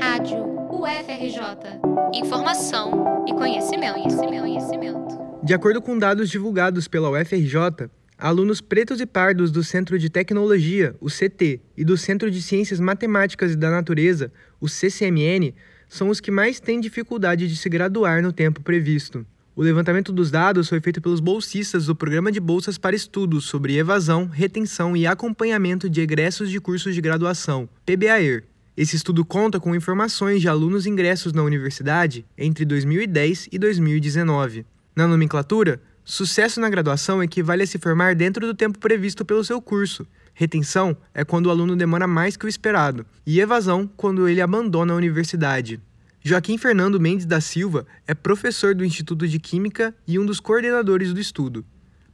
[0.00, 1.80] Rádio UFRJ.
[2.14, 5.18] Informação e conhecimento, conhecimento, conhecimento.
[5.42, 10.94] De acordo com dados divulgados pela UFRJ, alunos pretos e pardos do Centro de Tecnologia,
[11.00, 15.52] o CT, e do Centro de Ciências Matemáticas e da Natureza, o CCMN,
[15.88, 19.26] são os que mais têm dificuldade de se graduar no tempo previsto.
[19.56, 23.76] O levantamento dos dados foi feito pelos bolsistas do Programa de Bolsas para Estudos sobre
[23.76, 28.44] Evasão, Retenção e Acompanhamento de Egressos de Cursos de Graduação, PBAER.
[28.76, 34.66] Esse estudo conta com informações de alunos ingressos na universidade entre 2010 e 2019.
[34.94, 39.62] Na nomenclatura, sucesso na graduação equivale a se formar dentro do tempo previsto pelo seu
[39.62, 40.06] curso.
[40.34, 44.92] Retenção é quando o aluno demora mais que o esperado, e evasão quando ele abandona
[44.92, 45.80] a universidade.
[46.22, 51.14] Joaquim Fernando Mendes da Silva é professor do Instituto de Química e um dos coordenadores
[51.14, 51.64] do estudo.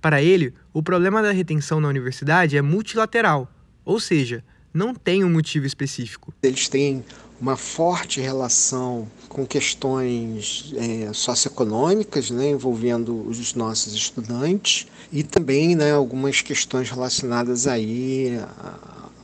[0.01, 3.53] Para ele, o problema da retenção na universidade é multilateral,
[3.85, 6.33] ou seja, não tem um motivo específico.
[6.43, 7.05] Eles têm
[7.41, 15.93] uma forte relação com questões é, socioeconômicas, né, envolvendo os nossos estudantes, e também né,
[15.93, 18.39] algumas questões relacionadas aí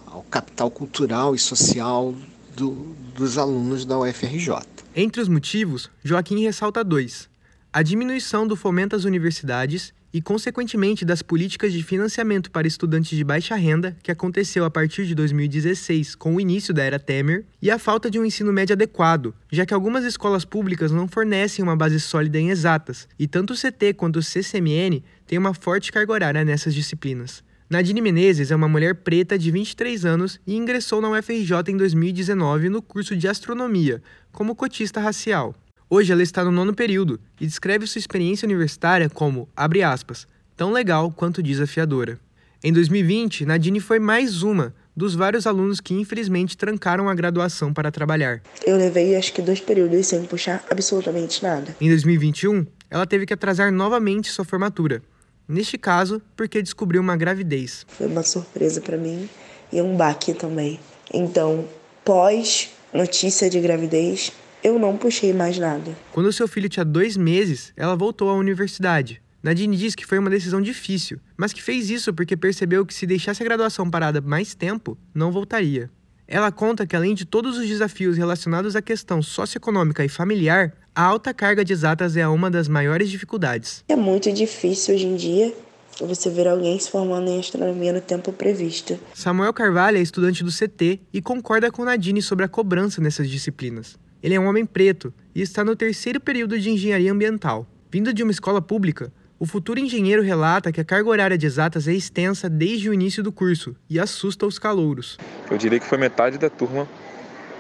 [0.06, 2.14] ao capital cultural e social
[2.56, 4.62] do, dos alunos da UFRJ.
[4.96, 7.28] Entre os motivos, Joaquim ressalta dois:
[7.72, 13.22] a diminuição do fomento às universidades e, consequentemente, das políticas de financiamento para estudantes de
[13.22, 17.70] baixa renda, que aconteceu a partir de 2016, com o início da era Temer, e
[17.70, 21.77] a falta de um ensino médio adequado, já que algumas escolas públicas não fornecem uma
[21.77, 26.12] base sólida em exatas, e tanto o CT quanto o CCMN têm uma forte carga
[26.12, 27.44] horária nessas disciplinas.
[27.70, 32.69] Nadine Menezes é uma mulher preta de 23 anos e ingressou na UFRJ em 2019
[32.69, 34.02] no curso de Astronomia,
[34.33, 35.55] como cotista racial.
[35.91, 40.70] Hoje ela está no nono período e descreve sua experiência universitária como, abre aspas, tão
[40.70, 42.20] legal quanto desafiadora.
[42.62, 47.91] Em 2020, Nadine foi mais uma dos vários alunos que infelizmente trancaram a graduação para
[47.91, 48.42] trabalhar.
[48.67, 51.75] Eu levei acho que dois períodos sem puxar absolutamente nada.
[51.80, 55.02] Em 2021, ela teve que atrasar novamente sua formatura.
[55.48, 57.86] Neste caso, porque descobriu uma gravidez.
[57.89, 59.27] Foi uma surpresa para mim
[59.73, 60.79] e um baque também.
[61.14, 61.64] Então,
[62.05, 64.33] pós notícia de gravidez,
[64.63, 65.96] eu não puxei mais nada.
[66.13, 69.23] Quando seu filho tinha dois meses, ela voltou à universidade.
[69.42, 73.07] Nadine diz que foi uma decisão difícil, mas que fez isso porque percebeu que se
[73.07, 75.91] deixasse a graduação parada mais tempo, não voltaria.
[76.27, 81.02] Ela conta que, além de todos os desafios relacionados à questão socioeconômica e familiar, a
[81.02, 83.83] alta carga de exatas é uma das maiores dificuldades.
[83.89, 85.55] É muito difícil hoje em dia
[86.01, 88.98] você ver alguém se formando em astronomia no tempo previsto.
[89.14, 93.97] Samuel Carvalho é estudante do CT e concorda com Nadine sobre a cobrança nessas disciplinas.
[94.28, 97.66] Ele é um homem preto e está no terceiro período de engenharia ambiental.
[97.90, 101.89] Vindo de uma escola pública, o futuro engenheiro relata que a carga horária de exatas
[101.89, 105.17] é extensa desde o início do curso e assusta os calouros.
[105.50, 106.86] Eu diria que foi metade da turma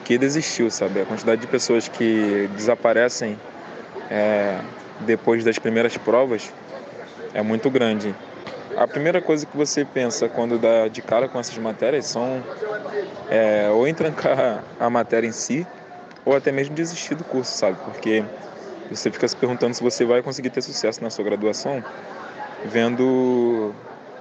[0.04, 1.00] que desistiu, sabe?
[1.00, 3.38] A quantidade de pessoas que desaparecem
[4.10, 4.60] é,
[5.06, 6.52] depois das primeiras provas
[7.32, 8.14] é muito grande.
[8.76, 12.44] A primeira coisa que você pensa quando dá de cara com essas matérias são
[13.30, 15.66] é, ou em trancar a matéria em si
[16.28, 17.78] ou até mesmo desistir do curso, sabe?
[17.82, 18.22] Porque
[18.90, 21.82] você fica se perguntando se você vai conseguir ter sucesso na sua graduação,
[22.70, 23.72] vendo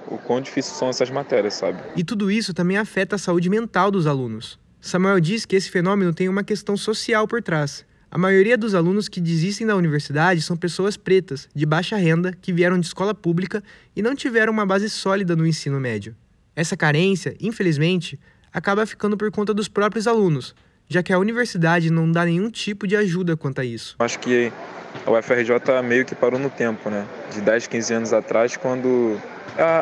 [0.06, 1.78] o quão difíceis são essas matérias, sabe?
[1.94, 4.58] E tudo isso também afeta a saúde mental dos alunos.
[4.80, 7.84] Samuel diz que esse fenômeno tem uma questão social por trás.
[8.10, 12.54] A maioria dos alunos que desistem da universidade são pessoas pretas, de baixa renda, que
[12.54, 13.62] vieram de escola pública
[13.94, 16.16] e não tiveram uma base sólida no ensino médio.
[16.56, 18.18] Essa carência, infelizmente,
[18.50, 20.54] acaba ficando por conta dos próprios alunos,
[20.88, 23.94] já que a universidade não dá nenhum tipo de ajuda quanto a isso.
[23.98, 24.50] Acho que
[25.04, 27.06] a UFRJ meio que parou no tempo, né?
[27.32, 29.20] De 10, 15 anos atrás, quando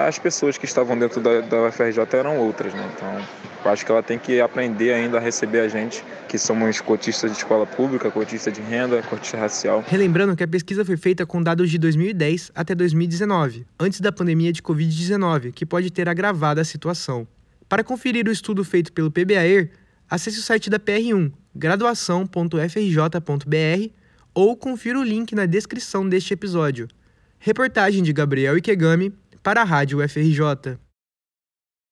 [0.06, 2.91] as pessoas que estavam dentro da, da UFRJ eram outras, né?
[2.94, 7.31] Então, acho que ela tem que aprender ainda a receber a gente, que somos cotistas
[7.31, 9.84] de escola pública, cotistas de renda, cotista racial.
[9.87, 14.53] Relembrando que a pesquisa foi feita com dados de 2010 até 2019, antes da pandemia
[14.53, 17.27] de Covid-19, que pode ter agravado a situação.
[17.69, 19.71] Para conferir o estudo feito pelo PBAER,
[20.09, 23.91] acesse o site da PR1, graduação.frj.br
[24.35, 26.88] ou confira o link na descrição deste episódio.
[27.38, 30.79] Reportagem de Gabriel Ikegami para a Rádio UFRJ.